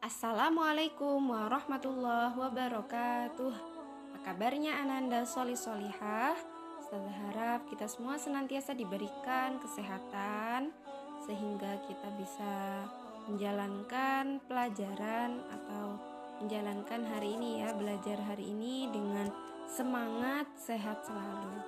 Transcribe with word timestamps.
Assalamualaikum 0.00 1.28
warahmatullahi 1.28 2.32
wabarakatuh. 2.32 3.52
Apa 4.08 4.32
kabarnya 4.32 4.80
Ananda 4.80 5.28
Soli 5.28 5.52
Solihah 5.52 6.32
Saya 6.88 7.12
harap 7.28 7.68
kita 7.68 7.84
semua 7.84 8.16
senantiasa 8.16 8.72
diberikan 8.72 9.60
kesehatan 9.60 10.72
Sehingga 11.28 11.84
kita 11.84 12.16
bisa 12.16 12.88
menjalankan 13.28 14.40
pelajaran 14.48 15.44
Atau 15.52 16.00
menjalankan 16.40 17.04
hari 17.04 17.36
ini 17.36 17.60
ya 17.60 17.76
Belajar 17.76 18.16
hari 18.24 18.56
ini 18.56 18.88
dengan 18.88 19.28
semangat 19.68 20.48
sehat 20.56 21.04
selalu. 21.04 21.60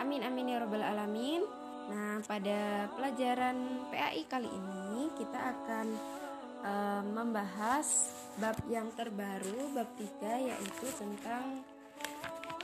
Amin 0.00 0.24
amin 0.24 0.56
ya 0.56 0.64
robbal 0.64 0.80
alamin. 0.80 1.44
Nah 1.92 2.24
pada 2.24 2.88
pelajaran 2.96 3.84
PAI 3.92 4.24
kali 4.32 4.48
ini 4.48 5.12
kita 5.12 5.36
akan 5.36 6.19
uh, 6.64 7.02
membahas 7.04 8.12
bab 8.36 8.56
yang 8.68 8.88
terbaru 8.96 9.74
bab 9.76 9.88
3 9.96 10.48
yaitu 10.48 10.86
tentang 10.96 11.64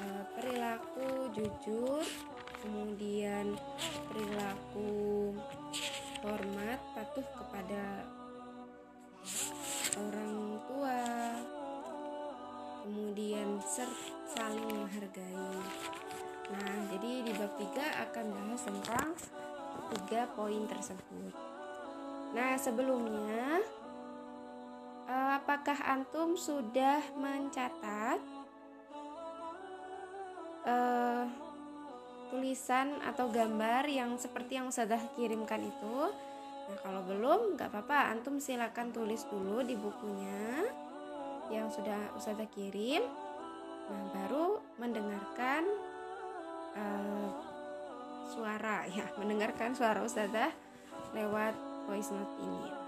uh, 0.01 0.25
perilaku 0.37 1.33
jujur 1.37 2.05
kemudian 2.65 3.55
perilaku 4.11 5.33
hormat 6.25 6.81
patuh 6.97 7.27
kepada 7.37 8.03
orang 9.97 10.61
tua 10.67 11.03
kemudian 12.87 13.59
ser 13.67 13.91
saling 14.31 14.63
menghargai. 14.71 15.59
Nah 16.55 16.75
jadi 16.95 17.11
di 17.27 17.33
bab 17.35 17.53
3 17.59 18.05
akan 18.07 18.27
bahas 18.31 18.63
tentang 18.63 19.09
tiga 19.91 20.31
poin 20.39 20.63
tersebut. 20.71 21.35
Nah 22.35 22.55
sebelumnya 22.55 23.63
apakah 25.07 25.79
antum 25.87 26.35
sudah 26.35 26.99
mencatat 27.15 28.19
uh, 30.67 31.25
tulisan 32.35 32.99
atau 33.07 33.31
gambar 33.31 33.87
yang 33.87 34.19
seperti 34.19 34.59
yang 34.59 34.75
sudah 34.75 34.99
kirimkan 35.15 35.63
itu? 35.63 36.11
Nah, 36.67 36.79
kalau 36.83 37.03
belum, 37.07 37.55
nggak 37.55 37.71
apa-apa. 37.71 38.11
Antum 38.11 38.43
silakan 38.43 38.91
tulis 38.91 39.23
dulu 39.31 39.63
di 39.63 39.79
bukunya 39.79 40.67
yang 41.47 41.71
sudah 41.71 42.11
Ustazah 42.19 42.51
kirim. 42.51 43.07
Nah, 43.87 44.03
baru 44.11 44.59
mendengarkan 44.83 45.63
uh, 46.75 47.31
suara 48.35 48.83
ya, 48.97 49.07
mendengarkan 49.15 49.79
suara 49.79 50.03
Ustazah 50.03 50.51
lewat 51.15 51.55
voice 51.87 52.11
note 52.11 52.35
ini. 52.43 52.86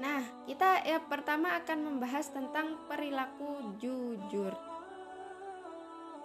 Nah, 0.00 0.24
kita 0.48 0.80
ya 0.88 0.96
pertama 1.04 1.60
akan 1.60 1.78
membahas 1.92 2.32
tentang 2.32 2.80
perilaku 2.88 3.76
jujur. 3.76 4.56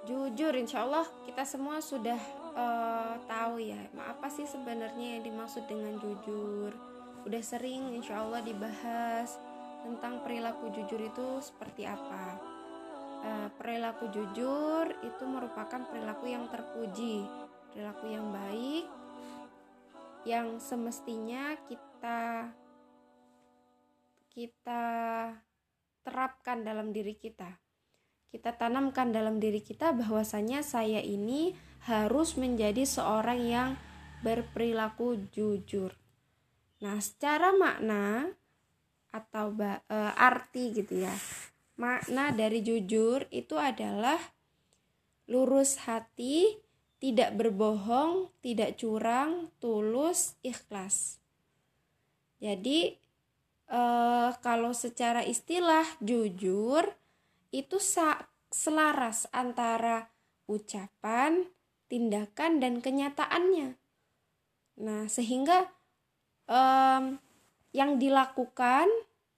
Jujur, 0.07 0.53
insya 0.55 0.87
Allah 0.87 1.03
kita 1.27 1.43
semua 1.43 1.83
sudah 1.83 2.17
uh, 2.55 3.19
tahu 3.27 3.59
ya, 3.59 3.77
apa 3.99 4.31
sih 4.31 4.47
sebenarnya 4.47 5.19
yang 5.19 5.23
dimaksud 5.27 5.67
dengan 5.67 5.99
jujur. 5.99 6.71
Udah 7.27 7.43
sering 7.43 7.91
insya 7.91 8.23
Allah 8.23 8.39
dibahas 8.39 9.35
tentang 9.83 10.23
perilaku 10.23 10.71
jujur 10.71 11.01
itu 11.03 11.27
seperti 11.43 11.83
apa. 11.83 12.39
Uh, 13.25 13.49
perilaku 13.59 14.07
jujur 14.07 14.87
itu 15.03 15.23
merupakan 15.27 15.83
perilaku 15.89 16.31
yang 16.31 16.47
terpuji, 16.47 17.27
perilaku 17.73 18.05
yang 18.07 18.29
baik, 18.31 18.85
yang 20.23 20.61
semestinya 20.63 21.59
kita 21.67 22.49
kita 24.35 24.83
terapkan 26.03 26.67
dalam 26.67 26.91
diri 26.91 27.15
kita. 27.15 27.47
Kita 28.27 28.51
tanamkan 28.51 29.15
dalam 29.15 29.39
diri 29.39 29.63
kita 29.63 29.95
bahwasanya 29.95 30.59
saya 30.59 30.99
ini 30.99 31.55
harus 31.87 32.35
menjadi 32.35 32.83
seorang 32.83 33.39
yang 33.47 33.69
berperilaku 34.27 35.31
jujur. 35.31 35.95
Nah, 36.83 36.99
secara 36.99 37.55
makna 37.55 38.27
atau 39.15 39.55
e, 39.55 39.97
arti 40.19 40.75
gitu 40.75 41.07
ya. 41.07 41.15
Makna 41.79 42.35
dari 42.35 42.59
jujur 42.59 43.31
itu 43.31 43.55
adalah 43.55 44.19
lurus 45.31 45.87
hati, 45.87 46.59
tidak 46.99 47.39
berbohong, 47.39 48.35
tidak 48.43 48.75
curang, 48.75 49.47
tulus, 49.63 50.35
ikhlas. 50.43 51.23
Jadi 52.43 53.04
uh, 53.69 54.35
kalau 54.41 54.71
secara 54.73 55.25
istilah 55.25 55.85
jujur 56.01 56.85
itu 57.49 57.77
selaras 58.51 59.29
antara 59.31 60.11
ucapan, 60.45 61.49
tindakan 61.87 62.59
dan 62.61 62.83
kenyataannya. 62.83 63.77
Nah, 64.75 65.07
sehingga 65.07 65.71
um, 66.51 67.17
yang 67.71 67.97
dilakukan 67.97 68.87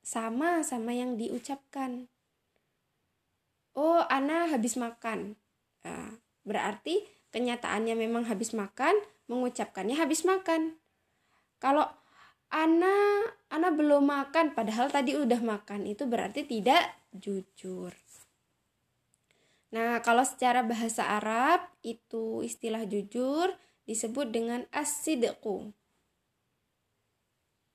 sama 0.02 0.64
sama 0.64 0.96
yang 0.96 1.20
diucapkan. 1.20 2.08
Oh, 3.78 4.02
Ana 4.10 4.50
habis 4.50 4.74
makan. 4.74 5.38
Nah, 5.86 6.18
berarti 6.42 7.06
kenyataannya 7.30 7.94
memang 7.94 8.26
habis 8.26 8.58
makan, 8.58 8.98
mengucapkannya 9.30 9.94
habis 9.94 10.26
makan. 10.26 10.82
Kalau 11.62 11.86
Ana 12.50 13.28
Ana 13.48 13.72
belum 13.72 14.04
makan 14.04 14.52
padahal 14.52 14.92
tadi 14.92 15.16
udah 15.16 15.40
makan 15.40 15.88
itu 15.88 16.04
berarti 16.04 16.44
tidak 16.44 16.84
jujur. 17.16 17.96
Nah, 19.72 20.00
kalau 20.00 20.24
secara 20.24 20.64
bahasa 20.64 21.04
Arab 21.08 21.68
itu 21.84 22.44
istilah 22.44 22.88
jujur 22.88 23.52
disebut 23.88 24.32
dengan 24.32 24.64
as-sidqu. 24.72 25.72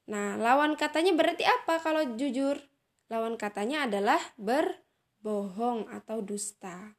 Nah, 0.08 0.36
lawan 0.36 0.76
katanya 0.76 1.16
berarti 1.16 1.44
apa 1.44 1.80
kalau 1.80 2.16
jujur? 2.16 2.60
Lawan 3.08 3.36
katanya 3.40 3.88
adalah 3.88 4.20
berbohong 4.40 5.88
atau 5.88 6.24
dusta. 6.24 6.96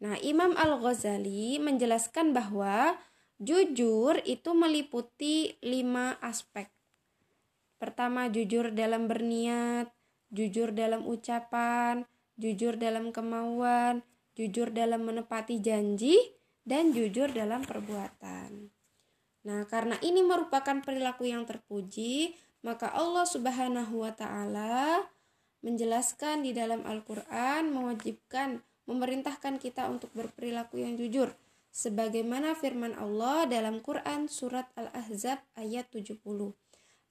Nah, 0.00 0.20
Imam 0.20 0.52
Al-Ghazali 0.52 1.56
menjelaskan 1.56 2.36
bahwa 2.36 3.00
jujur 3.40 4.20
itu 4.24 4.52
meliputi 4.52 5.56
lima 5.64 6.20
aspek. 6.20 6.75
Pertama, 7.86 8.26
jujur 8.26 8.74
dalam 8.74 9.06
berniat, 9.06 9.94
jujur 10.34 10.74
dalam 10.74 11.06
ucapan, 11.06 12.02
jujur 12.34 12.74
dalam 12.74 13.14
kemauan, 13.14 14.02
jujur 14.34 14.74
dalam 14.74 15.06
menepati 15.06 15.62
janji, 15.62 16.18
dan 16.66 16.90
jujur 16.90 17.30
dalam 17.30 17.62
perbuatan. 17.62 18.74
Nah, 19.46 19.62
karena 19.70 19.94
ini 20.02 20.26
merupakan 20.26 20.82
perilaku 20.82 21.30
yang 21.30 21.46
terpuji, 21.46 22.34
maka 22.66 22.90
Allah 22.90 23.22
Subhanahu 23.22 24.02
wa 24.02 24.10
taala 24.10 25.06
menjelaskan 25.62 26.42
di 26.42 26.50
dalam 26.50 26.82
Al-Qur'an 26.82 27.70
mewajibkan 27.70 28.66
memerintahkan 28.90 29.62
kita 29.62 29.86
untuk 29.86 30.10
berperilaku 30.18 30.82
yang 30.82 30.98
jujur 30.98 31.30
sebagaimana 31.70 32.58
firman 32.58 32.98
Allah 32.98 33.46
dalam 33.46 33.78
Quran 33.78 34.26
surat 34.26 34.66
Al-Ahzab 34.74 35.38
ayat 35.54 35.86
70. 35.94 36.18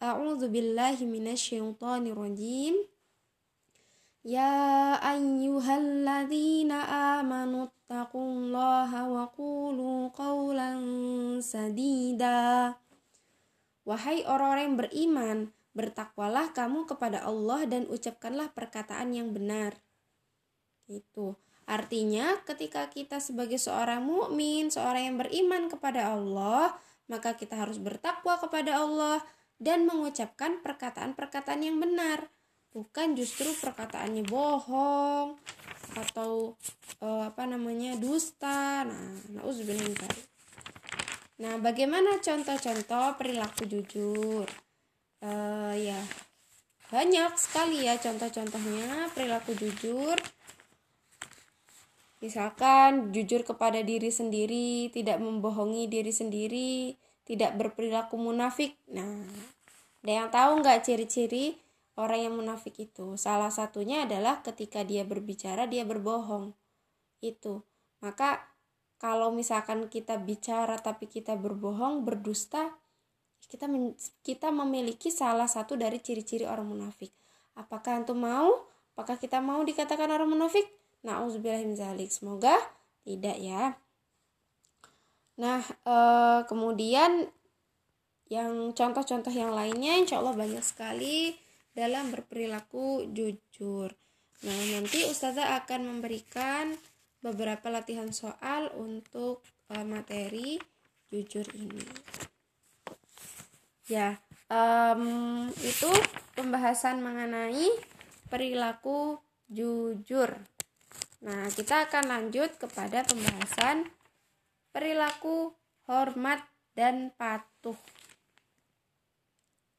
A'udzu 0.03 0.51
billahi 0.51 1.07
minasyaitonir 1.07 2.19
rajim. 2.19 2.75
Ya 4.25 4.97
ayyuhalladzina 4.99 7.21
amanu 7.21 7.71
taqullaha 7.87 9.07
wa 9.07 9.31
qulu 9.31 10.11
qawlan 10.11 10.83
sadida. 11.39 12.75
Wahai 13.85 14.25
orang-orang 14.25 14.65
yang 14.65 14.77
beriman, 14.81 15.37
bertakwalah 15.77 16.51
kamu 16.57 16.89
kepada 16.89 17.21
Allah 17.21 17.69
dan 17.69 17.85
ucapkanlah 17.85 18.49
perkataan 18.51 19.13
yang 19.13 19.29
benar. 19.29 19.77
Itu. 20.89 21.37
Artinya, 21.69 22.41
ketika 22.45 22.89
kita 22.89 23.21
sebagai 23.21 23.61
seorang 23.61 24.01
mukmin, 24.01 24.73
seorang 24.73 25.13
yang 25.13 25.17
beriman 25.21 25.69
kepada 25.69 26.17
Allah, 26.17 26.73
maka 27.05 27.37
kita 27.37 27.57
harus 27.57 27.77
bertakwa 27.77 28.41
kepada 28.41 28.81
Allah 28.81 29.21
dan 29.59 29.87
mengucapkan 29.87 30.59
perkataan-perkataan 30.59 31.61
yang 31.63 31.79
benar 31.79 32.27
bukan 32.75 33.15
justru 33.15 33.47
perkataannya 33.55 34.27
bohong 34.27 35.39
atau 35.95 36.59
uh, 36.99 37.23
apa 37.23 37.47
namanya 37.47 37.95
dusta. 37.95 38.83
Nah 38.83 39.15
nauzubillah 39.39 40.35
nah 41.35 41.59
bagaimana 41.59 42.19
contoh-contoh 42.19 43.15
perilaku 43.19 43.67
jujur? 43.67 44.47
Uh, 45.23 45.71
ya 45.75 45.99
banyak 46.91 47.35
sekali 47.39 47.87
ya 47.87 47.95
contoh-contohnya 47.95 49.07
perilaku 49.15 49.55
jujur. 49.55 50.19
Misalkan 52.19 53.11
jujur 53.11 53.43
kepada 53.47 53.79
diri 53.83 54.11
sendiri 54.11 54.91
tidak 54.91 55.19
membohongi 55.19 55.87
diri 55.87 56.11
sendiri 56.11 56.95
tidak 57.25 57.57
berperilaku 57.57 58.15
munafik. 58.15 58.77
Nah, 58.93 59.25
ada 60.05 60.11
yang 60.13 60.29
tahu 60.29 60.61
nggak 60.61 60.85
ciri-ciri 60.85 61.57
orang 61.97 62.29
yang 62.29 62.33
munafik 62.37 62.77
itu. 62.77 63.17
Salah 63.17 63.49
satunya 63.49 64.05
adalah 64.05 64.45
ketika 64.45 64.85
dia 64.85 65.01
berbicara 65.03 65.65
dia 65.65 65.81
berbohong. 65.83 66.53
Itu. 67.19 67.65
Maka 68.05 68.45
kalau 69.01 69.33
misalkan 69.33 69.89
kita 69.89 70.21
bicara 70.21 70.77
tapi 70.77 71.09
kita 71.09 71.33
berbohong, 71.35 72.05
berdusta, 72.05 72.77
kita 73.49 73.65
kita 74.21 74.53
memiliki 74.53 75.09
salah 75.09 75.49
satu 75.49 75.73
dari 75.73 75.97
ciri-ciri 75.97 76.45
orang 76.45 76.69
munafik. 76.69 77.09
Apakah 77.57 78.03
antum 78.03 78.21
mau? 78.21 78.69
Apakah 78.95 79.19
kita 79.19 79.43
mau 79.43 79.59
dikatakan 79.65 80.07
orang 80.07 80.29
munafik? 80.29 80.69
Nauzubillahiminzalik. 81.03 82.13
Semoga 82.13 82.55
tidak 83.03 83.37
ya. 83.41 83.75
Nah, 85.35 85.59
eh, 85.63 86.41
kemudian 86.47 87.27
yang 88.31 88.73
contoh-contoh 88.73 89.29
yang 89.29 89.53
lainnya 89.53 90.01
insya 90.01 90.17
Allah 90.17 90.33
banyak 90.33 90.63
sekali 90.65 91.37
dalam 91.75 92.09
berperilaku 92.09 93.11
jujur. 93.13 93.93
Nah, 94.45 94.59
nanti 94.73 95.05
Ustazah 95.05 95.59
akan 95.63 95.97
memberikan 95.97 96.73
beberapa 97.25 97.73
latihan 97.73 98.13
soal 98.13 98.69
untuk 98.77 99.41
uh, 99.73 99.81
materi 99.81 100.61
jujur 101.09 101.45
ini. 101.57 101.81
Ya, 103.89 104.21
um, 104.49 105.49
itu 105.61 105.89
pembahasan 106.37 107.01
mengenai 107.01 107.69
perilaku 108.29 109.17
jujur. 109.49 110.37
Nah, 111.25 111.49
kita 111.49 111.89
akan 111.89 112.05
lanjut 112.05 112.53
kepada 112.61 113.01
pembahasan 113.05 113.89
perilaku 114.75 115.55
hormat 115.87 116.43
dan 116.75 117.15
patuh. 117.15 117.79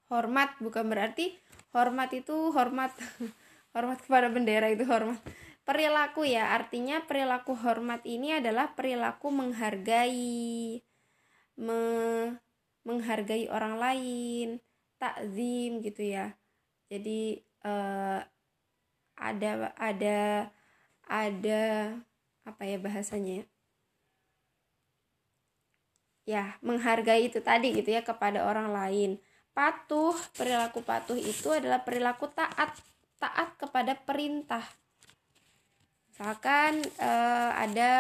Hormat 0.08 0.56
bukan 0.64 0.88
berarti 0.88 1.36
hormat 1.76 2.16
itu 2.16 2.32
hormat 2.56 2.96
hormat 3.76 4.00
kepada 4.00 4.32
bendera 4.32 4.72
itu 4.72 4.88
hormat. 4.88 5.20
Perilaku 5.68 6.24
ya 6.24 6.56
artinya 6.56 7.04
perilaku 7.04 7.52
hormat 7.60 8.00
ini 8.08 8.40
adalah 8.40 8.72
perilaku 8.72 9.28
menghargai 9.28 10.80
me, 11.60 11.80
menghargai 12.88 13.52
orang 13.52 13.76
lain 13.76 14.48
takzim 14.96 15.84
gitu 15.84 16.08
ya. 16.08 16.40
Jadi 16.88 17.44
eh, 17.44 18.20
ada 19.20 19.50
ada 19.76 20.48
ada 21.04 21.64
apa 22.46 22.62
ya 22.64 22.78
bahasanya 22.80 23.44
ya 23.44 23.46
ya 26.26 26.58
menghargai 26.60 27.30
itu 27.30 27.38
tadi 27.40 27.72
gitu 27.72 27.94
ya 27.94 28.02
kepada 28.02 28.44
orang 28.44 28.74
lain 28.74 29.22
Patuh, 29.56 30.12
perilaku 30.36 30.84
patuh 30.84 31.16
itu 31.16 31.48
adalah 31.48 31.80
perilaku 31.80 32.28
taat, 32.28 32.76
taat 33.16 33.56
kepada 33.56 33.96
perintah. 33.96 34.60
Misalkan 36.12 36.84
eh, 36.84 37.50
ada 37.56 37.92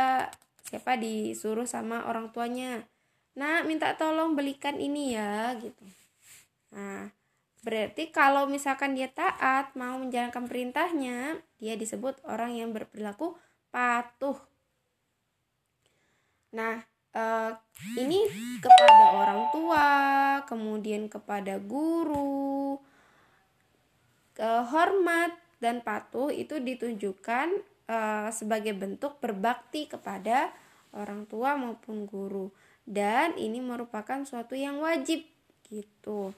siapa 0.68 1.00
disuruh 1.00 1.64
sama 1.64 2.04
orang 2.12 2.28
tuanya, 2.28 2.84
nah 3.32 3.64
minta 3.64 3.96
tolong 3.96 4.36
belikan 4.36 4.76
ini 4.76 5.16
ya, 5.16 5.56
gitu. 5.56 5.80
Nah, 6.76 7.08
berarti 7.64 8.12
kalau 8.12 8.44
misalkan 8.52 8.92
dia 8.92 9.08
taat, 9.08 9.72
mau 9.80 9.96
menjalankan 9.96 10.44
perintahnya, 10.44 11.40
dia 11.56 11.72
disebut 11.72 12.20
orang 12.28 12.52
yang 12.52 12.76
berperilaku 12.76 13.32
patuh. 13.72 14.36
Nah, 16.52 16.84
uh, 17.16 17.56
ini 17.96 18.28
kepada 18.60 19.04
orang 19.16 19.40
tua, 19.48 19.88
kemudian 20.44 21.08
kepada 21.08 21.56
guru, 21.56 22.76
hormat 24.36 25.32
dan 25.56 25.80
patuh 25.80 26.28
itu 26.28 26.60
ditunjukkan 26.60 27.48
uh, 27.88 28.28
sebagai 28.28 28.76
bentuk 28.76 29.16
berbakti 29.24 29.88
kepada 29.88 30.52
orang 30.92 31.24
tua 31.24 31.56
maupun 31.56 32.04
guru 32.04 32.52
dan 32.86 33.34
ini 33.34 33.58
merupakan 33.58 34.22
suatu 34.22 34.54
yang 34.54 34.78
wajib 34.78 35.26
gitu. 35.66 36.36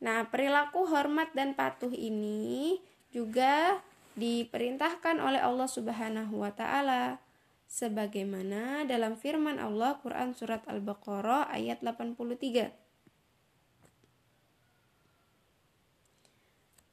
Nah, 0.00 0.26
perilaku 0.32 0.88
hormat 0.88 1.30
dan 1.36 1.52
patuh 1.52 1.92
ini 1.92 2.80
juga 3.12 3.78
diperintahkan 4.18 5.22
oleh 5.22 5.38
Allah 5.38 5.68
Subhanahu 5.70 6.42
wa 6.42 6.50
taala 6.50 7.22
sebagaimana 7.70 8.82
dalam 8.90 9.14
firman 9.14 9.62
Allah 9.62 10.02
Quran 10.02 10.34
surat 10.34 10.66
Al-Baqarah 10.66 11.46
ayat 11.54 11.86
83 11.86 12.74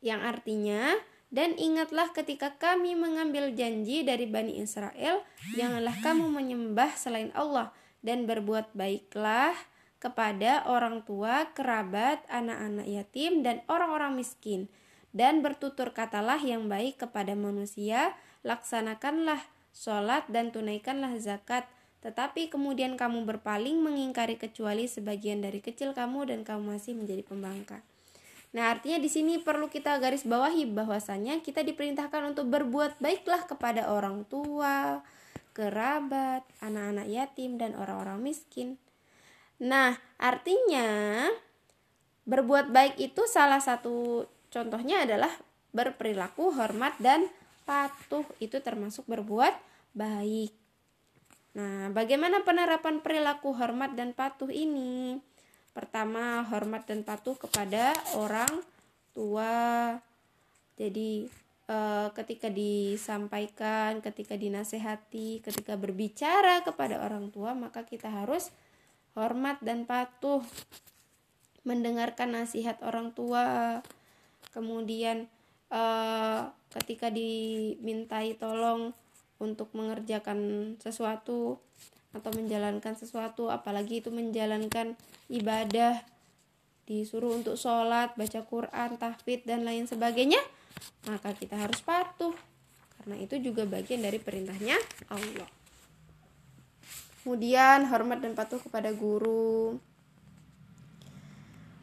yang 0.05 0.21
artinya 0.21 0.93
dan 1.33 1.57
ingatlah 1.57 2.13
ketika 2.13 2.53
kami 2.61 2.93
mengambil 2.93 3.49
janji 3.57 4.05
dari 4.05 4.29
Bani 4.29 4.61
Israel 4.61 5.25
janganlah 5.57 5.97
kamu 6.05 6.29
menyembah 6.29 6.93
selain 6.93 7.33
Allah 7.33 7.73
dan 8.05 8.29
berbuat 8.29 8.77
baiklah 8.77 9.57
kepada 9.97 10.61
orang 10.69 11.01
tua, 11.01 11.49
kerabat, 11.57 12.21
anak-anak 12.29 12.85
yatim 12.85 13.41
dan 13.41 13.65
orang-orang 13.65 14.13
miskin. 14.13 14.69
Dan 15.09 15.41
bertutur 15.41 15.97
katalah 15.97 16.37
yang 16.37 16.69
baik 16.69 17.01
kepada 17.01 17.33
manusia 17.33 18.13
laksanakanlah 18.45 19.41
sholat 19.77 20.25
dan 20.33 20.49
tunaikanlah 20.49 21.13
zakat. 21.21 21.69
Tetapi 22.01 22.49
kemudian 22.49 22.97
kamu 22.97 23.29
berpaling 23.29 23.77
mengingkari 23.77 24.41
kecuali 24.41 24.89
sebagian 24.89 25.45
dari 25.45 25.61
kecil 25.61 25.93
kamu 25.93 26.33
dan 26.33 26.39
kamu 26.41 26.77
masih 26.77 26.97
menjadi 26.97 27.21
pembangkang. 27.21 27.85
Nah, 28.55 28.73
artinya 28.73 28.97
di 28.97 29.11
sini 29.11 29.37
perlu 29.37 29.69
kita 29.69 29.99
garis 30.01 30.25
bawahi 30.25 30.65
bahwasanya 30.71 31.43
kita 31.45 31.61
diperintahkan 31.61 32.33
untuk 32.33 32.49
berbuat 32.49 32.97
baiklah 32.97 33.43
kepada 33.45 33.91
orang 33.91 34.23
tua, 34.25 35.03
kerabat, 35.51 36.47
anak-anak 36.63 37.05
yatim 37.11 37.59
dan 37.59 37.75
orang-orang 37.75 38.23
miskin. 38.23 38.79
Nah, 39.59 39.99
artinya 40.15 41.27
berbuat 42.23 42.71
baik 42.71 42.95
itu 43.01 43.25
salah 43.27 43.59
satu 43.59 44.25
contohnya 44.47 45.03
adalah 45.03 45.31
berperilaku 45.75 46.55
hormat 46.55 46.95
dan 47.03 47.27
patuh 47.67 48.23
itu 48.39 48.63
termasuk 48.63 49.03
berbuat 49.11 49.66
baik. 49.97 50.53
Nah, 51.57 51.89
bagaimana 51.89 52.45
penerapan 52.45 53.01
perilaku 53.01 53.57
hormat 53.57 53.97
dan 53.97 54.13
patuh 54.13 54.53
ini? 54.53 55.17
Pertama, 55.73 56.45
hormat 56.53 56.85
dan 56.85 57.01
patuh 57.01 57.33
kepada 57.33 57.97
orang 58.13 58.61
tua. 59.17 59.97
Jadi, 60.77 61.25
e, 61.65 61.77
ketika 62.13 62.53
disampaikan, 62.53 64.05
ketika 64.05 64.37
dinasehati, 64.37 65.41
ketika 65.41 65.73
berbicara 65.73 66.61
kepada 66.61 67.01
orang 67.01 67.33
tua, 67.33 67.57
maka 67.57 67.81
kita 67.81 68.05
harus 68.05 68.53
hormat 69.17 69.57
dan 69.65 69.89
patuh. 69.89 70.45
Mendengarkan 71.65 72.37
nasihat 72.37 72.77
orang 72.85 73.17
tua. 73.17 73.81
Kemudian, 74.53 75.25
e, 75.73 75.83
ketika 76.69 77.09
dimintai 77.09 78.37
tolong 78.37 78.93
untuk 79.37 79.69
mengerjakan 79.73 80.73
sesuatu 80.81 81.61
atau 82.15 82.31
menjalankan 82.33 82.97
sesuatu 82.97 83.53
apalagi 83.53 84.01
itu 84.01 84.09
menjalankan 84.09 84.97
ibadah 85.29 86.01
disuruh 86.87 87.35
untuk 87.35 87.59
sholat, 87.59 88.15
baca 88.15 88.41
Quran, 88.47 88.95
tahfidz 88.95 89.43
dan 89.45 89.67
lain 89.67 89.85
sebagainya 89.85 90.39
maka 91.05 91.35
kita 91.35 91.57
harus 91.57 91.83
patuh 91.83 92.33
karena 93.01 93.15
itu 93.21 93.37
juga 93.41 93.67
bagian 93.67 94.01
dari 94.01 94.17
perintahnya 94.17 94.77
Allah 95.11 95.49
kemudian 97.21 97.85
hormat 97.91 98.23
dan 98.23 98.33
patuh 98.33 98.61
kepada 98.61 98.93
guru 98.95 99.77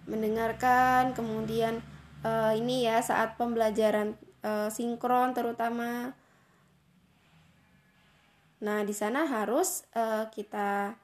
mendengarkan 0.08 1.12
kemudian 1.12 1.84
uh, 2.24 2.52
ini 2.56 2.88
ya 2.88 3.00
saat 3.04 3.36
pembelajaran 3.36 4.16
uh, 4.44 4.68
sinkron 4.72 5.36
terutama. 5.36 6.16
Nah, 8.64 8.80
di 8.80 8.96
sana 8.96 9.28
harus 9.28 9.84
uh, 9.92 10.32
kita 10.32 10.96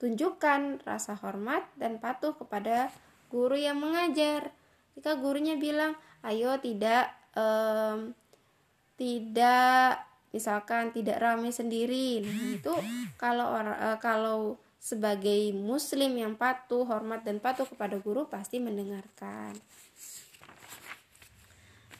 tunjukkan 0.00 0.80
rasa 0.88 1.12
hormat 1.20 1.68
dan 1.76 2.00
patuh 2.00 2.32
kepada 2.32 2.88
guru 3.28 3.56
yang 3.56 3.76
mengajar. 3.76 4.48
Jika 4.96 5.20
gurunya 5.20 5.60
bilang, 5.60 5.92
"Ayo 6.24 6.56
tidak 6.56 7.12
um, 7.36 8.16
tidak 8.96 10.00
misalkan 10.32 10.88
tidak 10.96 11.20
ramai 11.20 11.52
sendiri." 11.52 12.24
Nah, 12.24 12.56
itu 12.56 12.72
kalau 13.20 13.52
uh, 13.52 14.00
kalau 14.00 14.56
sebagai 14.80 15.52
muslim 15.52 16.16
yang 16.16 16.32
patuh, 16.32 16.88
hormat 16.88 17.28
dan 17.28 17.44
patuh 17.44 17.68
kepada 17.68 18.00
guru 18.00 18.24
pasti 18.24 18.56
mendengarkan. 18.56 19.52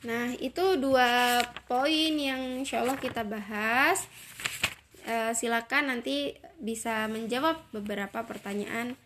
Nah, 0.05 0.31
itu 0.37 0.77
dua 0.77 1.41
poin 1.65 2.13
yang 2.13 2.61
insya 2.61 2.85
Allah 2.85 2.97
kita 2.97 3.25
bahas. 3.25 4.05
E, 5.07 5.31
silakan 5.31 5.87
nanti 5.87 6.35
bisa 6.59 7.07
menjawab 7.07 7.63
beberapa 7.71 8.27
pertanyaan 8.27 8.99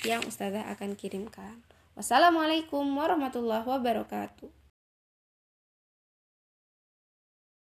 yang 0.00 0.24
Ustazah 0.24 0.72
akan 0.72 0.96
kirimkan. 0.96 1.60
Wassalamualaikum 1.92 2.84
warahmatullahi 2.96 3.68
wabarakatuh. 3.68 4.65